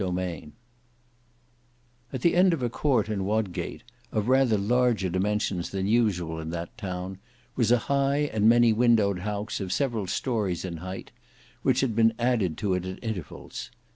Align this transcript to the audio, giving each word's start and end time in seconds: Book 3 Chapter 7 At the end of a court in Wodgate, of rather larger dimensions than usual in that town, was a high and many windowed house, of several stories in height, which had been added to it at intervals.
Book 0.01 0.15
3 0.15 0.17
Chapter 0.17 0.35
7 0.37 0.53
At 2.13 2.21
the 2.21 2.33
end 2.33 2.53
of 2.53 2.63
a 2.63 2.71
court 2.71 3.07
in 3.07 3.23
Wodgate, 3.23 3.83
of 4.11 4.29
rather 4.29 4.57
larger 4.57 5.09
dimensions 5.09 5.69
than 5.69 5.85
usual 5.85 6.39
in 6.39 6.49
that 6.49 6.75
town, 6.75 7.19
was 7.55 7.69
a 7.69 7.77
high 7.85 8.21
and 8.33 8.49
many 8.49 8.73
windowed 8.73 9.19
house, 9.19 9.59
of 9.59 9.71
several 9.71 10.07
stories 10.07 10.65
in 10.65 10.77
height, 10.77 11.11
which 11.61 11.81
had 11.81 11.95
been 11.95 12.13
added 12.17 12.57
to 12.57 12.73
it 12.73 12.83
at 12.83 13.03
intervals. 13.03 13.69